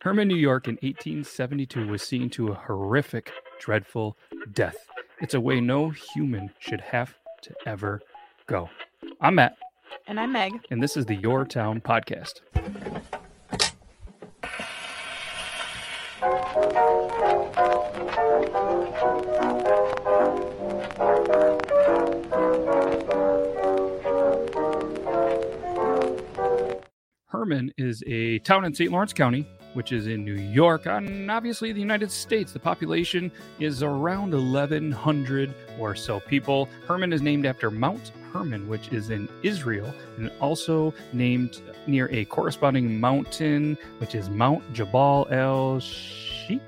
[0.00, 4.16] Hermon, New York in 1872 was scene to a horrific, dreadful
[4.52, 4.76] death.
[5.20, 8.00] It's a way no human should have to ever
[8.46, 8.70] go.
[9.20, 9.56] I'm Matt,
[10.06, 10.52] And I'm Megh.
[10.70, 12.40] and this is the Yore Town podcast.
[27.28, 28.90] Hermon is a town in St.
[28.90, 32.52] Lawrence County, which is in New York, and obviously the United States.
[32.52, 36.68] The population is around 1,100 or so people.
[36.86, 42.24] Hermon is named after Mount Hermon, which is in Israel, and also named near a
[42.26, 46.60] corresponding mountain, which is Mount Jabal el Sheikh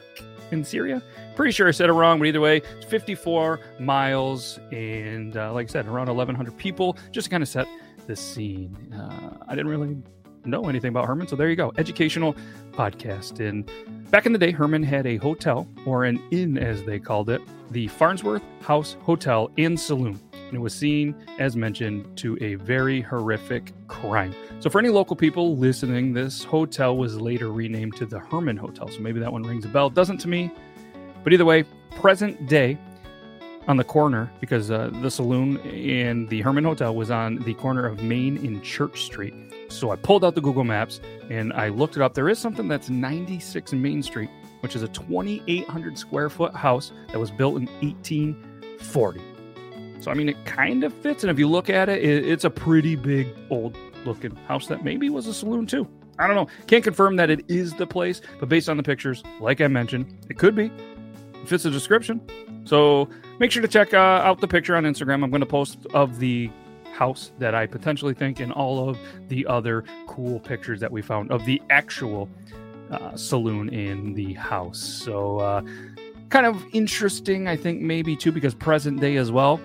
[0.51, 1.02] in Syria.
[1.34, 5.69] Pretty sure I said it wrong, but either way, it's 54 miles, and uh, like
[5.69, 7.66] I said, around 1,100 people, just to kind of set
[8.07, 8.93] the scene.
[8.93, 9.96] Uh, I didn't really
[10.45, 11.27] know anything about Hermon.
[11.27, 12.37] So there you go, educational
[12.73, 13.41] podcast.
[13.46, 13.70] And
[14.10, 17.40] back in the day, Hermon had a hotel, or an inn as they called it,
[17.71, 20.20] the Farnsworth House Hotel and Saloon.
[20.32, 24.35] And it was scene, as mentioned, to a very horrific crime.
[24.60, 28.87] So for any local people listening, this hotel was later renamed to the Hermon Hotel.
[28.88, 29.88] So maybe that one rings a bell.
[29.88, 30.51] Doesn't to me.
[31.24, 32.76] But either way, present day,
[33.68, 37.87] on the corner because uh, the saloon and the Hermon Hotel was on the corner
[37.87, 39.35] of Main and Church Street.
[39.69, 42.15] So I pulled out the Google Maps and I looked it up.
[42.15, 47.19] There is something that's 96 Main Street, which is a 2,800 square foot house that
[47.19, 49.21] was built in 1840.
[50.01, 51.23] So, I mean, it kind of fits.
[51.23, 54.85] And if you look at it, it it's a pretty big, old looking house that
[54.85, 55.88] maybe was a saloon too.
[56.19, 56.49] I don't know.
[56.66, 60.26] Can't confirm that it is the place, but based on the pictures, like I mentioned,
[60.29, 60.66] it could be.
[60.66, 62.21] It fits the description.
[62.65, 65.25] So make sure to check uh, out the picture on Instagram.
[65.25, 66.50] I'm going to post of the
[66.93, 71.31] house that I potentially think and all of the other cool pictures that we found
[71.31, 72.28] of the actual
[72.91, 74.78] uh, saloon in the house.
[74.78, 75.62] So uh,
[76.28, 79.60] kind of interesting, I think, maybe too, because present day as well.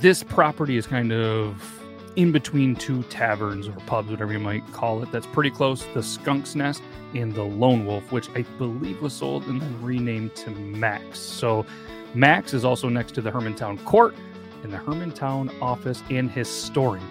[0.00, 1.83] This property is kind of
[2.16, 5.10] in between two taverns or pubs, whatever you might call it.
[5.10, 5.84] That's pretty close.
[5.94, 6.82] The Skunk's Nest
[7.14, 11.18] and the Lone Wolf, which I believe was sold and then renamed to Max.
[11.18, 11.66] So
[12.14, 14.14] Max is also next to the Hermantown Court
[14.62, 17.06] and the Hermantown office and historian.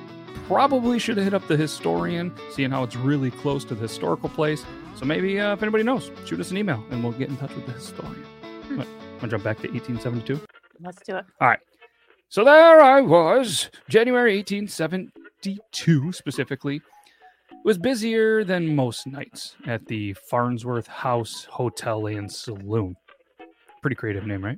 [0.48, 4.30] Probably should have hit up the historian, seeing how it's really close to the historical
[4.30, 4.66] place.
[4.96, 7.54] So maybe uh, if anybody knows, shoot us an email and we'll get in touch
[7.56, 8.24] with the historian.
[8.68, 8.78] Hmm.
[8.78, 10.40] Want to jump back to 1872?
[10.82, 11.26] Let's do it.
[12.30, 16.78] So there I was, January 1872 specifically.
[17.52, 22.96] It was busier than most nights at the Farnsworth House Hotel and Saloon.
[23.82, 24.58] Pretty creative name, right?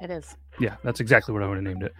[0.00, 0.36] It is.
[0.60, 1.94] Yeah, that's exactly what I would have named it.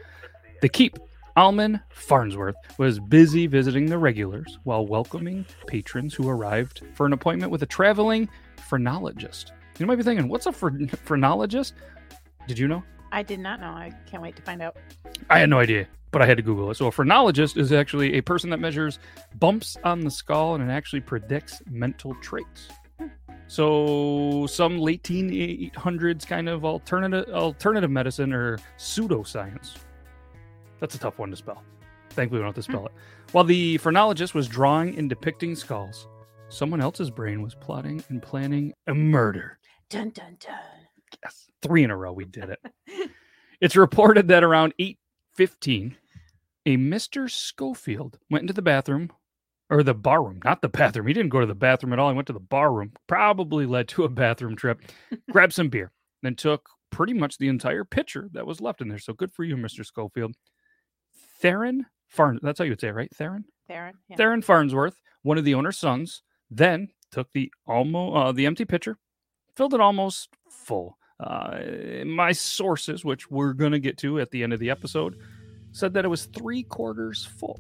[0.61, 0.99] The Keep,
[1.37, 7.51] Almon Farnsworth, was busy visiting the regulars while welcoming patrons who arrived for an appointment
[7.51, 8.29] with a traveling
[8.69, 9.53] phrenologist.
[9.79, 11.75] You might be thinking, what's a phre- phrenologist?
[12.47, 12.83] Did you know?
[13.13, 13.69] I did not know.
[13.69, 14.77] I can't wait to find out.
[15.31, 16.77] I had no idea, but I had to Google it.
[16.77, 18.99] So, a phrenologist is actually a person that measures
[19.39, 22.69] bumps on the skull and it actually predicts mental traits.
[22.99, 23.07] Hmm.
[23.47, 29.77] So, some late teen 800s kind of alternative alternative medicine or pseudoscience.
[30.81, 31.63] That's a tough one to spell.
[32.11, 32.77] Thankfully, we don't have to hmm.
[32.77, 32.93] spell it.
[33.33, 36.09] While the phrenologist was drawing and depicting skulls,
[36.49, 39.59] someone else's brain was plotting and planning a murder.
[39.89, 40.76] Dun dun dun.
[41.23, 42.13] Yes, three in a row.
[42.13, 43.11] We did it.
[43.61, 44.99] it's reported that around eight
[45.35, 45.97] fifteen,
[46.65, 49.11] a Mister Schofield went into the bathroom,
[49.71, 51.07] or the bar room, not the bathroom.
[51.07, 52.11] He didn't go to the bathroom at all.
[52.11, 52.93] He went to the bar room.
[53.07, 54.81] Probably led to a bathroom trip.
[55.31, 58.99] grabbed some beer, then took pretty much the entire pitcher that was left in there.
[58.99, 60.35] So good for you, Mister Schofield.
[61.41, 62.39] Theron Farn.
[62.43, 63.15] That's how you would say it, right?
[63.15, 63.45] Theron.
[63.69, 63.95] Theron.
[64.09, 64.17] Yeah.
[64.17, 68.99] Theron Farnsworth, one of the owner's sons, then took the almost uh, the empty pitcher,
[69.57, 70.99] filled it almost full.
[71.19, 71.59] Uh,
[72.05, 75.19] my sources, which we're gonna get to at the end of the episode,
[75.73, 77.59] said that it was three quarters full.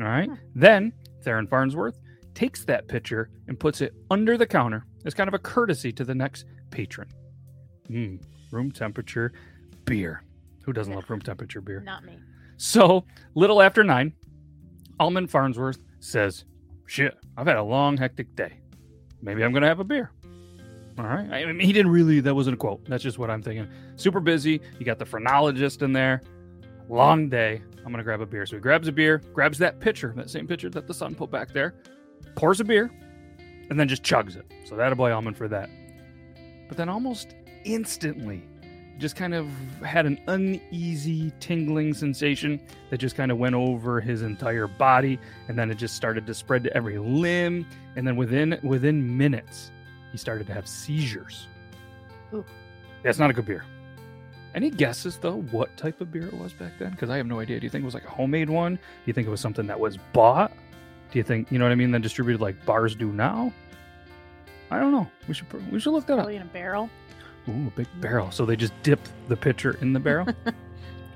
[0.00, 0.28] All right.
[0.54, 1.98] Then Theron Farnsworth
[2.34, 6.04] takes that pitcher and puts it under the counter as kind of a courtesy to
[6.04, 7.08] the next patron.
[7.88, 9.32] Mm, room temperature
[9.84, 10.24] beer.
[10.64, 11.80] Who doesn't love room temperature beer?
[11.80, 12.18] Not me.
[12.56, 13.04] So,
[13.34, 14.12] little after nine,
[15.00, 16.44] Almon Farnsworth says,
[16.86, 18.60] Shit, I've had a long, hectic day.
[19.20, 20.10] Maybe I'm going to have a beer.
[20.98, 21.32] All right.
[21.32, 22.84] I mean, he didn't really, that wasn't a quote.
[22.84, 23.68] That's just what I'm thinking.
[23.96, 24.60] Super busy.
[24.78, 26.20] You got the phrenologist in there.
[26.88, 27.62] Long day.
[27.78, 28.46] I'm going to grab a beer.
[28.46, 31.30] So he grabs a beer, grabs that pitcher, that same pitcher that the son put
[31.30, 31.74] back there,
[32.36, 32.90] pours a beer,
[33.70, 34.46] and then just chugs it.
[34.64, 35.70] So that a boy Almon for that.
[36.68, 37.34] But then almost
[37.64, 38.44] instantly,
[38.98, 39.48] just kind of
[39.84, 42.60] had an uneasy tingling sensation
[42.90, 45.18] that just kind of went over his entire body
[45.48, 47.66] and then it just started to spread to every limb
[47.96, 49.72] and then within within minutes
[50.12, 51.48] he started to have seizures.
[52.32, 52.44] Ooh.
[53.02, 53.64] That's not a good beer.
[54.54, 56.90] Any guesses though what type of beer it was back then?
[56.90, 57.58] Because I have no idea.
[57.58, 58.74] Do you think it was like a homemade one?
[58.74, 60.52] Do you think it was something that was bought?
[61.10, 61.90] Do you think you know what I mean?
[61.90, 63.52] Then distributed like bars do now?
[64.70, 65.10] I don't know.
[65.26, 66.28] We should we should look that up.
[66.28, 66.90] In a barrel.
[67.48, 68.30] Ooh, a big barrel.
[68.30, 70.26] So they just dip the pitcher in the barrel.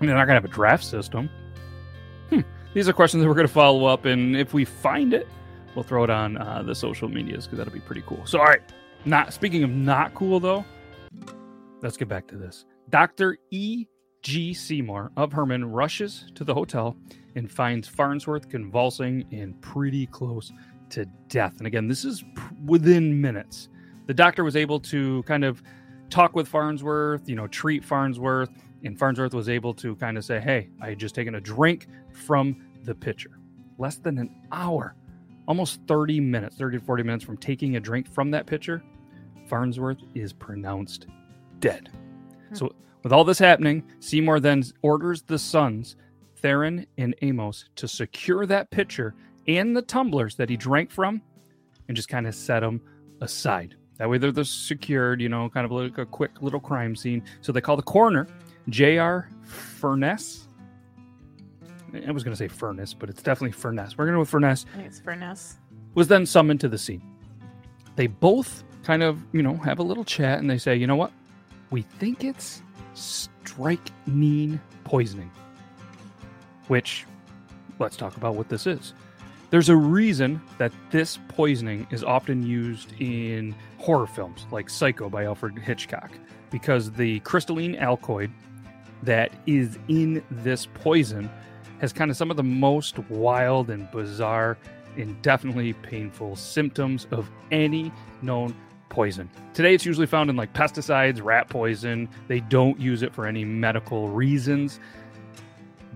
[0.00, 1.30] Mean, they're not gonna have a draft system.
[2.30, 2.40] Hmm.
[2.74, 5.26] These are questions that we're gonna follow up, and if we find it,
[5.74, 8.24] we'll throw it on uh, the social medias because that'll be pretty cool.
[8.26, 8.62] So, all right.
[9.06, 10.64] Not speaking of not cool though.
[11.80, 12.64] Let's get back to this.
[12.90, 13.38] Dr.
[13.52, 13.86] E.
[14.22, 14.52] G.
[14.52, 16.96] Seymour of Hermon rushes to the hotel
[17.36, 20.50] and finds Farnsworth convulsing and pretty close
[20.90, 21.58] to death.
[21.58, 22.24] And again, this is
[22.64, 23.68] within minutes.
[24.06, 25.62] The doctor was able to kind of
[26.10, 28.50] talk with Farnsworth, you know, treat Farnsworth,
[28.82, 31.86] and Farnsworth was able to kind of say, Hey, I had just taken a drink
[32.12, 33.38] from the pitcher.
[33.78, 34.96] Less than an hour,
[35.46, 38.82] almost 30 minutes, 30 to 40 minutes from taking a drink from that pitcher,
[39.48, 41.06] Farnsworth is pronounced
[41.60, 41.90] dead.
[42.48, 42.54] Hmm.
[42.54, 45.96] So, with all this happening, Seymour then orders the sons,
[46.36, 49.14] Theron and Amos, to secure that pitcher
[49.46, 51.22] and the tumblers that he drank from
[51.88, 52.80] and just kind of set them
[53.20, 53.76] aside.
[53.98, 57.22] That way they're, they're secured, you know, kind of like a quick little crime scene.
[57.40, 58.26] So they call the coroner,
[58.68, 59.30] J.R.
[59.42, 60.48] Furness.
[62.06, 63.96] I was going to say Furnace, but it's definitely Furness.
[63.96, 65.56] We're going to go with Furness it's Furnace.
[65.94, 67.02] was then summoned to the scene.
[67.94, 70.94] They both kind of, you know, have a little chat and they say, you know
[70.94, 71.10] what?
[71.70, 72.62] We think it's
[72.94, 75.30] strychnine poisoning.
[76.68, 77.04] Which,
[77.80, 78.94] let's talk about what this is.
[79.50, 85.24] There's a reason that this poisoning is often used in horror films like Psycho by
[85.24, 86.12] Alfred Hitchcock,
[86.50, 88.30] because the crystalline alkaloid
[89.02, 91.28] that is in this poison
[91.80, 94.56] has kind of some of the most wild and bizarre
[94.96, 97.90] and definitely painful symptoms of any
[98.22, 98.54] known
[98.88, 99.30] poison.
[99.54, 102.08] Today, it's usually found in like pesticides, rat poison.
[102.28, 104.80] They don't use it for any medical reasons.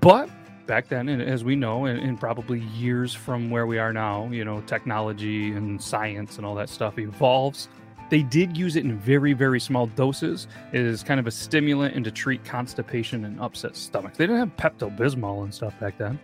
[0.01, 0.31] But
[0.67, 4.29] back then, and as we know, and, and probably years from where we are now,
[4.29, 7.69] you know, technology and science and all that stuff evolves.
[8.09, 12.05] They did use it in very, very small doses as kind of a stimulant and
[12.05, 14.17] to treat constipation and upset stomachs.
[14.17, 16.19] They didn't have Pepto Bismol and stuff back then.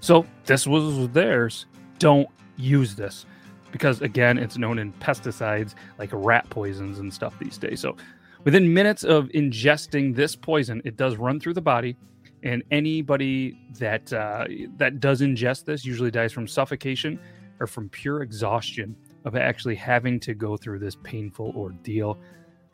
[0.00, 1.66] So this was theirs.
[1.98, 3.26] Don't use this
[3.72, 7.80] because, again, it's known in pesticides like rat poisons and stuff these days.
[7.80, 7.96] So
[8.44, 11.96] within minutes of ingesting this poison, it does run through the body.
[12.44, 14.46] And anybody that uh,
[14.76, 17.18] that does ingest this usually dies from suffocation
[17.60, 22.18] or from pure exhaustion of actually having to go through this painful ordeal.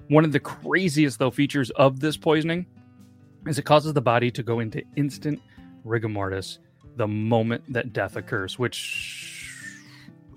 [0.09, 2.65] One of the craziest though features of this poisoning
[3.47, 5.41] is it causes the body to go into instant
[5.85, 6.59] rigor mortis
[6.97, 9.38] the moment that death occurs, which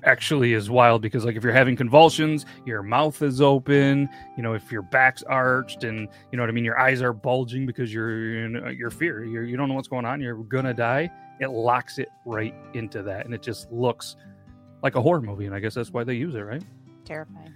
[0.04, 4.54] actually is wild because like if you're having convulsions, your mouth is open, you know,
[4.54, 7.94] if your back's arched and you know what I mean, your eyes are bulging because
[7.94, 11.10] you're in your fear, you're, you don't know what's going on, you're gonna die.
[11.40, 14.16] It locks it right into that, and it just looks
[14.84, 16.64] like a horror movie, and I guess that's why they use it, right?
[17.06, 17.54] Terrifying.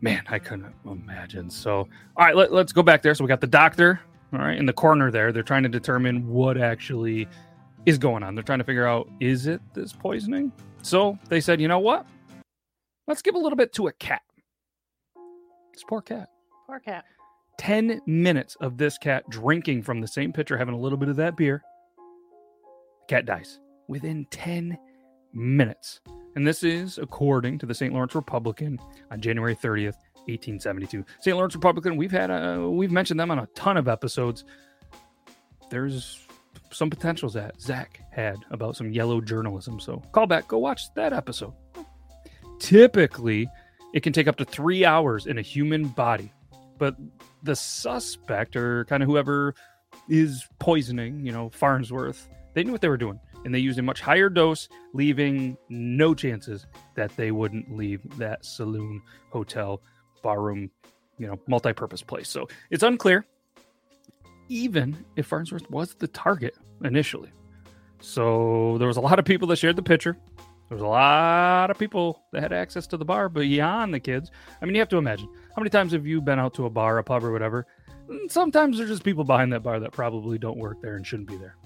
[0.00, 1.50] Man, I couldn't imagine.
[1.50, 3.14] So, all right, let, let's go back there.
[3.14, 4.00] So we got the doctor,
[4.32, 5.32] all right, in the corner there.
[5.32, 7.28] They're trying to determine what actually
[7.86, 8.34] is going on.
[8.34, 10.52] They're trying to figure out is it this poisoning?
[10.82, 12.06] So they said, you know what?
[13.06, 14.22] Let's give a little bit to a cat.
[15.72, 16.28] This poor cat.
[16.66, 17.04] Poor cat.
[17.58, 21.16] 10 minutes of this cat drinking from the same pitcher, having a little bit of
[21.16, 21.62] that beer.
[23.08, 24.76] Cat dies within 10
[25.32, 26.00] minutes.
[26.34, 27.94] And this is according to the St.
[27.94, 28.78] Lawrence Republican
[29.10, 31.04] on January 30th, 1872.
[31.20, 31.36] St.
[31.36, 34.44] Lawrence Republican, we've had a, we've mentioned them on a ton of episodes.
[35.70, 36.25] There's
[36.70, 39.80] some potentials that Zach had about some yellow journalism.
[39.80, 41.52] So call back, go watch that episode.
[42.58, 43.48] Typically,
[43.92, 46.32] it can take up to three hours in a human body,
[46.78, 46.96] but
[47.42, 49.54] the suspect or kind of whoever
[50.08, 53.82] is poisoning, you know, Farnsworth, they knew what they were doing and they used a
[53.82, 59.80] much higher dose, leaving no chances that they wouldn't leave that saloon, hotel,
[60.22, 60.70] barroom,
[61.18, 62.28] you know, multi purpose place.
[62.28, 63.24] So it's unclear
[64.48, 67.30] even if Farnsworth was the target initially.
[68.00, 70.16] So there was a lot of people that shared the picture.
[70.68, 74.30] There was a lot of people that had access to the bar beyond the kids.
[74.60, 76.70] I mean, you have to imagine how many times have you been out to a
[76.70, 77.66] bar, a pub, or whatever?
[78.08, 81.28] Mm, sometimes there's just people behind that bar that probably don't work there and shouldn't
[81.28, 81.56] be there.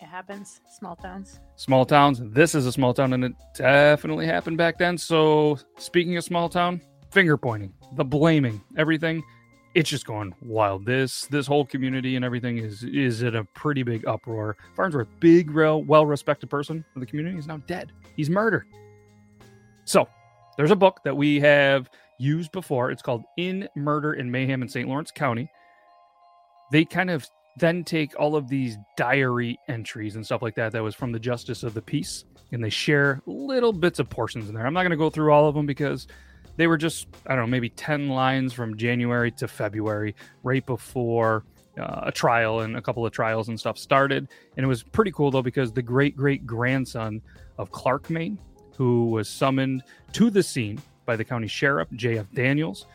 [0.00, 0.60] It happens.
[0.78, 1.40] Small towns.
[1.56, 2.20] Small towns.
[2.22, 4.98] This is a small town, and it definitely happened back then.
[4.98, 6.80] So, speaking of small town,
[7.12, 9.22] finger pointing, the blaming, everything
[9.74, 10.84] it's just going wild.
[10.84, 14.56] This this whole community and everything is is in a pretty big uproar.
[14.76, 17.92] Farnsworth, big, real, well respected person in the community, is now dead.
[18.16, 18.66] He's murdered.
[19.84, 20.08] So
[20.56, 22.90] there's a book that we have used before.
[22.90, 24.88] It's called In Murder and Mayhem in St.
[24.88, 25.50] Lawrence County.
[26.70, 27.26] They kind of
[27.58, 31.18] then take all of these diary entries and stuff like that that was from the
[31.18, 34.66] Justice of the Peace and they share little bits of portions in there.
[34.66, 36.06] I'm not going to go through all of them because
[36.56, 41.44] they were just, I don't know, maybe 10 lines from January to February, right before
[41.78, 44.28] uh, a trial and a couple of trials and stuff started.
[44.56, 47.22] And it was pretty cool though because the great great grandson
[47.58, 48.38] of Clark Main,
[48.76, 49.82] who was summoned
[50.12, 52.26] to the scene by the county sheriff, J.F.
[52.34, 52.86] Daniels,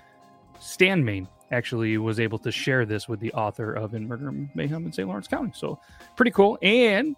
[0.59, 4.85] Stan Main actually was able to share this with the author of In Murder Mayhem
[4.85, 5.07] in St.
[5.07, 5.51] Lawrence County.
[5.55, 5.79] So
[6.15, 6.57] pretty cool.
[6.61, 7.15] And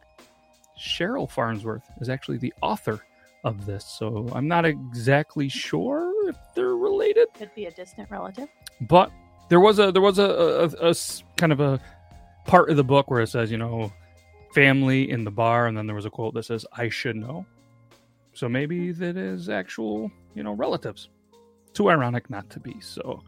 [0.79, 3.01] Cheryl Farnsworth is actually the author
[3.43, 3.86] of this.
[3.86, 8.48] So I'm not exactly sure if they're related, Could be a distant relative.
[8.81, 9.12] but
[9.50, 10.95] there was a there was a a
[11.38, 11.79] kind of a
[12.45, 13.91] part of the book where it says, you know,
[14.53, 17.45] family in the bar, and then there was a quote that says, "I should know."
[18.33, 21.09] So maybe that is actual, you know, relatives.
[21.74, 22.79] Too ironic not to be.
[22.79, 23.21] So, all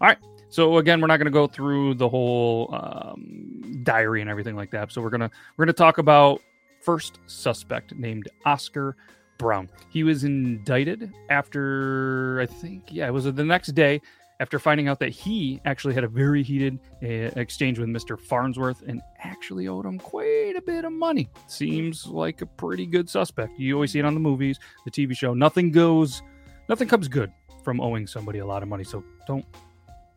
[0.00, 0.18] right.
[0.48, 4.70] So again, we're not going to go through the whole um, diary and everything like
[4.70, 4.92] that.
[4.92, 6.40] So we're gonna we're gonna talk about
[6.80, 8.96] first suspect named Oscar
[9.38, 9.68] Brown.
[9.90, 14.00] He was indicted after I think yeah, it was the next day
[14.40, 17.06] after finding out that he actually had a very heated uh,
[17.40, 18.20] exchange with Mr.
[18.20, 21.28] Farnsworth and actually owed him quite a bit of money.
[21.46, 23.58] Seems like a pretty good suspect.
[23.58, 25.32] You always see it on the movies, the TV show.
[25.32, 26.22] Nothing goes,
[26.68, 27.32] nothing comes good
[27.64, 28.84] from owing somebody a lot of money.
[28.84, 29.44] So don't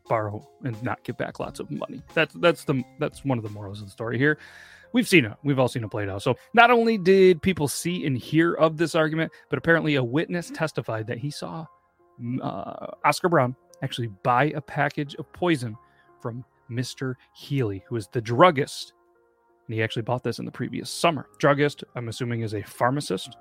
[0.09, 2.01] borrow and not get back lots of money.
[2.13, 4.37] That's that's the that's one of the morals of the story here.
[4.91, 5.33] We've seen it.
[5.43, 6.23] We've all seen it played out.
[6.23, 10.49] So not only did people see and hear of this argument, but apparently a witness
[10.49, 11.67] testified that he saw
[12.21, 15.77] mm, uh, Oscar Brown actually buy a package of poison
[16.21, 17.15] from Mr.
[17.35, 18.93] Healy, who is the druggist.
[19.67, 21.27] And he actually bought this in the previous summer.
[21.37, 23.37] Druggist, I'm assuming, is a pharmacist.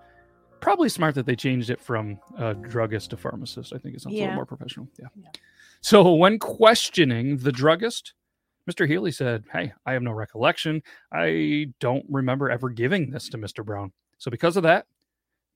[0.61, 3.73] Probably smart that they changed it from uh, druggist to pharmacist.
[3.73, 4.89] I think it sounds a little more professional.
[4.99, 5.07] Yeah.
[5.17, 5.31] Yeah.
[5.81, 8.15] So when questioning the druggist,
[8.69, 8.87] Mr.
[8.87, 10.83] Healy said, Hey, I have no recollection.
[11.13, 13.65] I don't remember ever giving this to Mr.
[13.65, 13.93] Brown.
[14.19, 14.87] So because of that,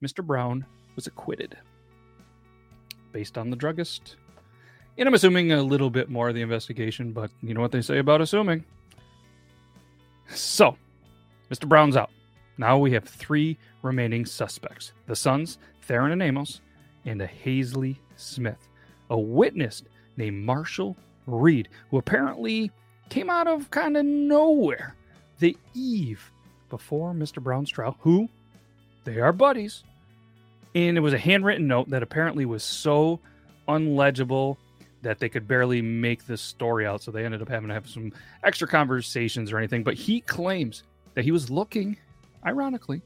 [0.03, 0.25] Mr.
[0.25, 0.65] Brown
[0.95, 1.57] was acquitted
[3.11, 4.15] based on the druggist.
[4.97, 7.81] And I'm assuming a little bit more of the investigation, but you know what they
[7.81, 8.63] say about assuming.
[10.29, 10.77] So,
[11.51, 11.67] Mr.
[11.67, 12.11] Brown's out.
[12.57, 16.61] Now we have three remaining suspects the sons, Theron and Amos,
[17.05, 18.69] and a Hazley Smith,
[19.09, 19.83] a witness
[20.17, 22.71] named Marshall Reed, who apparently
[23.09, 24.95] came out of kind of nowhere
[25.39, 26.31] the eve
[26.69, 27.41] before Mr.
[27.41, 28.29] Brown's trial, who
[29.03, 29.83] they are buddies.
[30.75, 33.19] And it was a handwritten note that apparently was so
[33.67, 34.57] unlegible
[35.03, 37.03] that they could barely make this story out.
[37.03, 38.11] So they ended up having to have some
[38.43, 39.83] extra conversations or anything.
[39.83, 41.97] But he claims that he was looking,
[42.45, 43.01] ironically,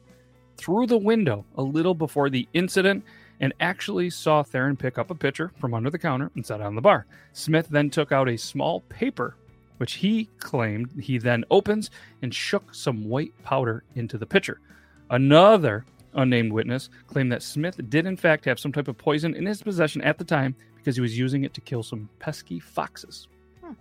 [0.57, 3.03] through the window a little before the incident
[3.39, 6.65] and actually saw Theron pick up a pitcher from under the counter and set it
[6.65, 7.05] on the bar.
[7.33, 9.35] Smith then took out a small paper,
[9.77, 11.91] which he claimed he then opens
[12.21, 14.59] and shook some white powder into the pitcher.
[15.09, 19.45] Another unnamed witness claimed that Smith did in fact have some type of poison in
[19.45, 23.27] his possession at the time because he was using it to kill some pesky foxes.
[23.61, 23.73] Hmm.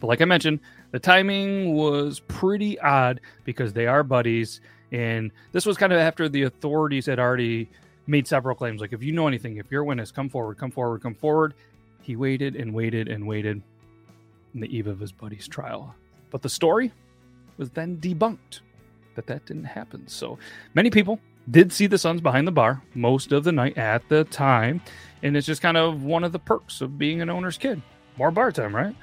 [0.00, 0.60] But like I mentioned,
[0.92, 4.60] the timing was pretty odd because they are buddies,
[4.92, 7.68] and this was kind of after the authorities had already
[8.06, 8.80] made several claims.
[8.80, 11.54] Like, if you know anything, if you're a witness, come forward, come forward, come forward.
[12.00, 13.62] He waited and waited and waited
[14.54, 15.94] in the eve of his buddy's trial.
[16.30, 16.92] But the story
[17.56, 18.60] was then debunked
[19.14, 20.08] that that didn't happen.
[20.08, 20.38] So
[20.74, 24.24] many people did see the Sons behind the bar most of the night at the
[24.24, 24.80] time.
[25.22, 27.82] And it's just kind of one of the perks of being an owner's kid.
[28.16, 28.96] More bar time, right?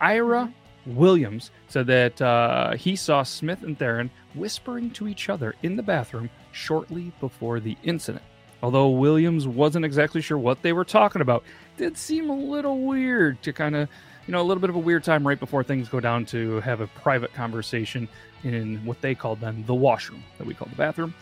[0.00, 0.52] Ira
[0.84, 5.82] Williams said that uh, he saw Smith and Theron whispering to each other in the
[5.82, 8.24] bathroom shortly before the incident.
[8.62, 11.42] Although Williams wasn't exactly sure what they were talking about,
[11.76, 13.88] did seem a little weird to kind of,
[14.26, 16.60] you know, a little bit of a weird time right before things go down to
[16.60, 18.08] have a private conversation
[18.44, 21.12] in what they called then the washroom that we call the bathroom.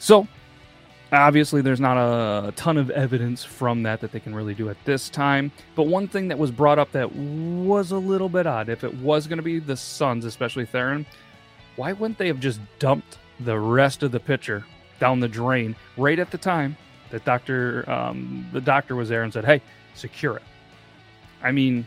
[0.00, 0.26] So,
[1.12, 4.84] obviously, there's not a ton of evidence from that that they can really do at
[4.84, 5.52] this time.
[5.76, 8.92] But one thing that was brought up that was a little bit odd, if it
[8.96, 11.06] was going to be the Sons, especially Theron,
[11.76, 14.64] why wouldn't they have just dumped the rest of the pitcher
[15.02, 16.76] down the drain right at the time
[17.10, 19.60] that Doctor um, the doctor was there and said, "Hey,
[19.94, 20.42] secure it."
[21.42, 21.84] I mean,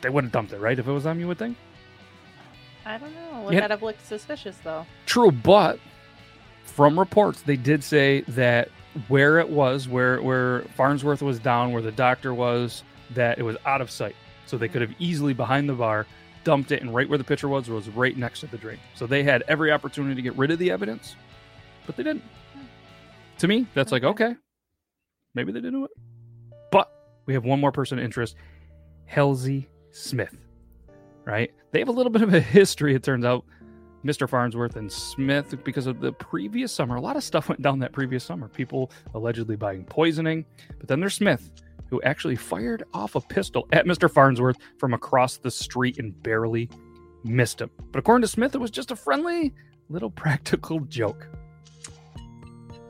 [0.00, 0.78] they would have dumped it, right?
[0.78, 1.56] If it was them, you would think.
[2.86, 3.42] I don't know.
[3.46, 3.60] Would Yeah.
[3.62, 4.86] that have looked suspicious though?
[5.06, 5.80] True, but
[6.64, 8.68] from reports, they did say that
[9.08, 13.56] where it was, where where Farnsworth was down, where the doctor was, that it was
[13.66, 14.14] out of sight.
[14.46, 16.06] So they could have easily behind the bar
[16.44, 18.78] dumped it, and right where the pitcher was was right next to the drain.
[18.94, 21.16] So they had every opportunity to get rid of the evidence,
[21.86, 22.24] but they didn't.
[23.38, 24.34] To me, that's like Okay.
[25.34, 25.90] Maybe they didn't do it.
[26.70, 26.90] But
[27.26, 28.36] we have one more person of interest
[29.06, 30.36] Halsey Smith,
[31.24, 31.50] right?
[31.72, 33.44] They have a little bit of a history, it turns out.
[34.04, 34.28] Mr.
[34.28, 37.92] Farnsworth and Smith, because of the previous summer, a lot of stuff went down that
[37.92, 38.48] previous summer.
[38.48, 40.44] People allegedly buying poisoning.
[40.78, 41.50] But then there's Smith,
[41.88, 44.10] who actually fired off a pistol at Mr.
[44.10, 46.68] Farnsworth from across the street and barely
[47.24, 47.70] missed him.
[47.92, 49.54] But according to Smith, it was just a friendly
[49.88, 51.26] little practical joke.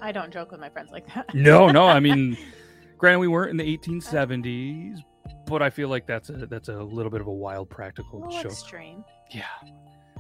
[0.05, 1.31] I don't joke with my friends like that.
[1.35, 1.87] No, no.
[1.87, 2.37] I mean,
[2.99, 4.99] granted, we weren't in the 1870s,
[5.47, 8.31] but I feel like that's a that's a little bit of a wild practical a
[8.31, 8.53] joke.
[8.53, 9.03] extreme.
[9.31, 9.45] Yeah.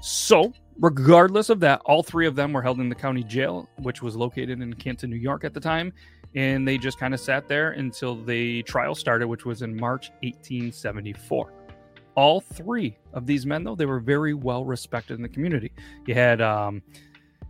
[0.01, 4.01] So, regardless of that, all three of them were held in the county jail, which
[4.01, 5.93] was located in Canton, New York at the time.
[6.35, 10.11] And they just kind of sat there until the trial started, which was in March
[10.23, 11.53] 1874.
[12.17, 15.73] All three of these men, though, they were very well respected in the community.
[16.07, 16.83] You had um,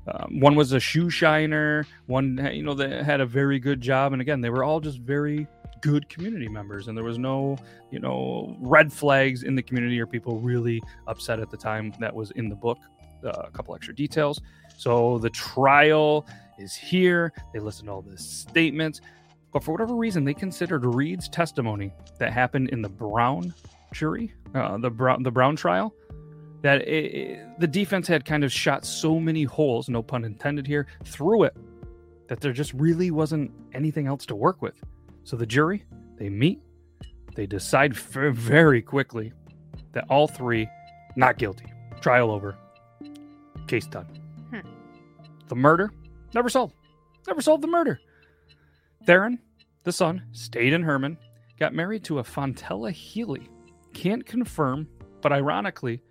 [0.07, 4.13] um, one was a shoe shiner, one, you know, that had a very good job.
[4.13, 5.47] And again, they were all just very
[5.81, 6.89] good community members.
[6.89, 7.57] And there was no
[7.91, 12.15] you know red flags in the community or people really upset at the time that
[12.15, 12.79] was in the book.
[13.23, 14.39] Uh, a couple extra details.
[14.77, 16.27] So the trial
[16.59, 17.33] is here.
[17.55, 19.01] They listen to all the statements.
[19.51, 23.55] But for whatever reason they considered reed's testimony that happened in the brown
[23.95, 25.95] jury uh, the brown the brown trial
[26.65, 30.67] that it, it- the defense had kind of shot so many holes no pun intended
[30.67, 31.55] here through it
[32.29, 34.75] that there just really wasn't anything else to work with
[35.25, 35.85] so the jury,
[36.19, 36.61] they meet,
[37.35, 39.33] they decide very quickly
[39.93, 40.69] that all three
[41.17, 41.65] not guilty.
[42.01, 42.57] Trial over.
[43.67, 44.07] Case done.
[44.51, 44.69] Hmm.
[45.49, 45.93] The murder
[46.35, 46.75] never solved.
[47.27, 48.01] Never solved the murder.
[49.07, 49.39] Theron,
[49.85, 51.17] the son, stayed in Hermon,
[51.59, 53.49] got married to a Fontella Healy.
[53.95, 54.89] Can't confirm,
[55.23, 56.03] but ironically,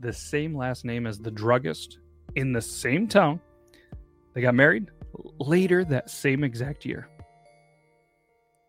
[0.00, 1.98] the same last name as the druggist
[2.34, 3.40] in the same town.
[4.34, 4.90] They got married
[5.38, 7.08] later that same exact year.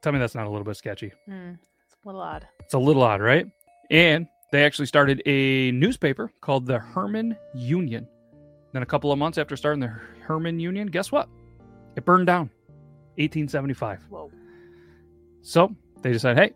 [0.01, 1.11] Tell me that's not a little bit sketchy.
[1.27, 1.51] Hmm,
[1.85, 2.47] it's a little odd.
[2.59, 3.45] It's a little odd, right?
[3.89, 8.07] And they actually started a newspaper called the Hermon Union.
[8.73, 11.29] Then a couple of months after starting the Hermon Union, guess what?
[11.95, 12.49] It burned down.
[13.17, 13.99] 1875.
[14.09, 14.31] Whoa.
[15.41, 16.53] So they decided, hey,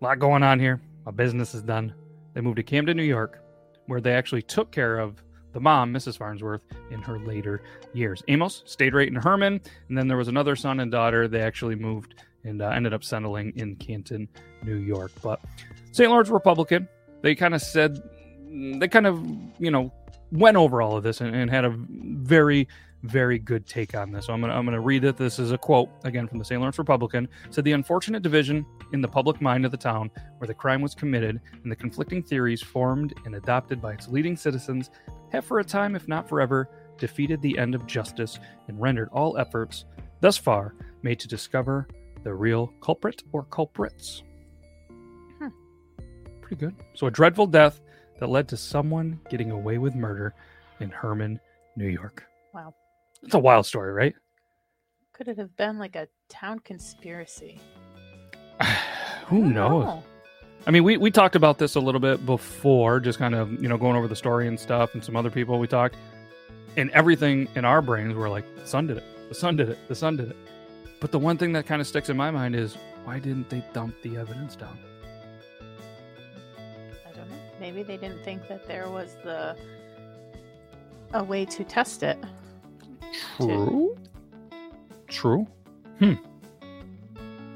[0.00, 0.80] a lot going on here.
[1.04, 1.94] My business is done.
[2.34, 3.42] They moved to Camden, New York,
[3.88, 5.22] where they actually took care of
[5.52, 6.16] the mom, Mrs.
[6.16, 8.22] Farnsworth, in her later years.
[8.28, 11.26] Amos stayed right in Hermon, and then there was another son and daughter.
[11.26, 14.28] They actually moved and uh, ended up settling in Canton,
[14.62, 15.10] New York.
[15.22, 15.40] But
[15.90, 16.08] St.
[16.08, 16.86] Lawrence Republican,
[17.22, 18.00] they kind of said,
[18.50, 19.26] they kind of,
[19.58, 19.92] you know,
[20.30, 22.68] went over all of this and, and had a very,
[23.02, 24.26] very good take on this.
[24.26, 25.16] So I'm gonna I'm gonna read it.
[25.16, 26.60] This is a quote again from the St.
[26.60, 27.28] Lawrence Republican.
[27.50, 30.94] Said the unfortunate division in the public mind of the town where the crime was
[30.94, 34.90] committed and the conflicting theories formed and adopted by its leading citizens
[35.30, 39.38] have for a time, if not forever, defeated the end of justice and rendered all
[39.38, 39.84] efforts
[40.20, 41.86] thus far made to discover
[42.24, 44.22] the real culprit or culprits.
[45.38, 45.48] Hmm.
[46.40, 46.74] Pretty good.
[46.94, 47.80] So a dreadful death
[48.18, 50.34] that led to someone getting away with murder
[50.80, 51.38] in Hermon,
[51.76, 52.24] New York.
[52.52, 52.74] Wow.
[53.22, 54.14] It's a wild story, right?
[55.12, 57.60] Could it have been like a town conspiracy?
[59.26, 59.84] Who knows?
[59.84, 60.02] know.
[60.66, 63.68] I mean, we, we talked about this a little bit before, just kind of, you
[63.68, 65.96] know, going over the story and stuff, and some other people we talked.
[66.76, 69.04] And everything in our brains were like, the son did it.
[69.28, 69.78] The son did it.
[69.88, 70.36] The son did it.
[71.00, 73.64] But the one thing that kind of sticks in my mind is, why didn't they
[73.72, 74.78] dump the evidence down?
[77.06, 77.36] I don't know.
[77.60, 79.56] Maybe they didn't think that there was the
[81.14, 82.18] a way to test it.
[83.46, 83.96] True.
[85.08, 85.46] True.
[85.98, 86.14] Hmm.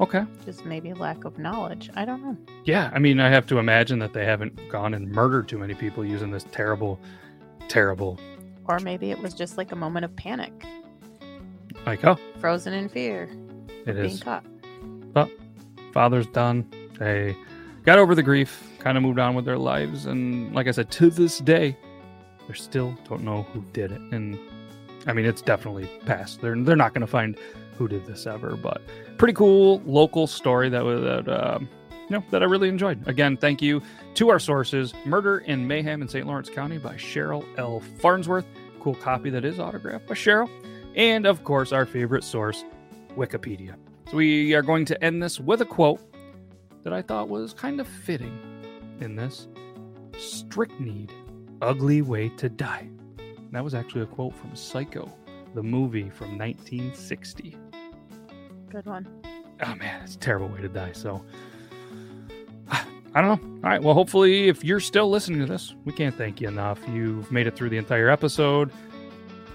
[0.01, 0.25] Okay.
[0.45, 1.91] Just maybe lack of knowledge.
[1.95, 2.37] I don't know.
[2.65, 2.91] Yeah.
[2.93, 6.05] I mean, I have to imagine that they haven't gone and murdered too many people
[6.05, 6.99] using this terrible,
[7.69, 8.19] terrible,
[8.67, 10.53] Or maybe it was just like a moment of panic,
[11.87, 13.29] like, oh, frozen in fear,
[13.87, 14.23] it being is.
[14.23, 14.45] caught.
[15.93, 16.69] father's done.
[16.99, 17.37] They
[17.85, 20.91] got over the grief, kind of moved on with their lives, and like I said,
[20.93, 21.77] to this day,
[22.49, 24.01] they still don't know who did it.
[24.01, 24.39] And
[25.07, 26.41] I mean, it's definitely past.
[26.41, 27.37] They're they're not going to find
[27.77, 28.81] who did this ever, but
[29.19, 33.07] pretty cool local story that was that um, you know that I really enjoyed.
[33.09, 33.83] Again, thank you
[34.15, 36.27] to our sources: Murder in Mayhem in St.
[36.27, 37.81] Lawrence County by Cheryl L.
[38.01, 38.47] Farnsworth.
[38.81, 40.51] Cool copy that is autographed by Cheryl,
[40.97, 42.65] and of course, our favorite source,
[43.17, 43.77] Wikipedia.
[44.11, 46.01] So we are going to end this with a quote
[46.83, 48.39] that I thought was kind of fitting
[49.01, 49.49] in this.
[50.19, 51.09] Strychnine,
[51.61, 52.89] ugly way to die.
[53.53, 55.13] That was actually a quote from Psycho,
[55.55, 57.57] the movie from 1960.
[58.71, 59.07] Good one.
[59.63, 60.93] Oh man, it's a terrible way to die.
[60.93, 61.23] So
[63.15, 63.59] I don't know.
[63.63, 63.83] All right.
[63.83, 66.81] Well, hopefully, if you're still listening to this, we can't thank you enough.
[66.89, 68.73] You've made it through the entire episode,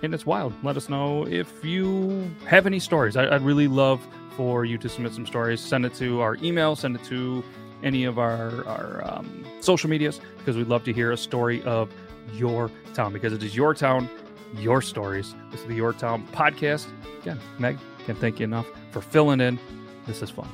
[0.03, 0.53] and it's wild.
[0.63, 3.17] Let us know if you have any stories.
[3.17, 4.05] I, I'd really love
[4.35, 5.59] for you to submit some stories.
[5.59, 7.43] Send it to our email, send it to
[7.83, 11.91] any of our, our um, social medias because we'd love to hear a story of
[12.33, 14.09] your town because it is your town,
[14.55, 15.35] your stories.
[15.51, 16.87] This is the Yore Town podcast.
[17.21, 19.59] Again, Megh, can't thank you enough for filling in.
[20.05, 20.47] This is fun.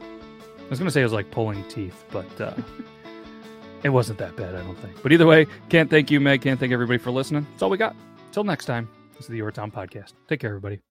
[0.00, 2.54] I was going to say it was like pulling teeth, but uh,
[3.82, 5.02] it wasn't that bad, I don't think.
[5.02, 6.42] But either way, can't thank you, Megh.
[6.42, 7.46] Can't thank everybody for listening.
[7.50, 7.96] That's all we got.
[8.32, 10.12] Till next time, this is the Yore Town podcast.
[10.28, 10.80] Take care, everybody.